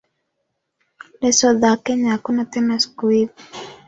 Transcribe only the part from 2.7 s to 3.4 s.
siku hidhi